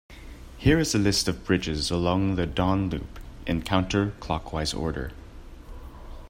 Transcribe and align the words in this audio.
Here 0.57 0.79
is 0.79 0.95
a 0.95 0.97
list 0.97 1.27
of 1.27 1.45
bridges 1.45 1.91
along 1.91 2.33
the 2.33 2.47
Don 2.47 2.89
Loop 2.89 3.19
in 3.45 3.61
counter-clockwise 3.61 4.73
order. 4.73 5.11